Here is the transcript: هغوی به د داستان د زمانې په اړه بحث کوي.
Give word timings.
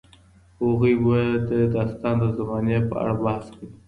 هغوی 0.63 0.95
به 1.03 1.17
د 1.49 1.51
داستان 1.75 2.15
د 2.21 2.23
زمانې 2.37 2.77
په 2.89 2.95
اړه 3.03 3.15
بحث 3.25 3.47
کوي. 3.55 3.67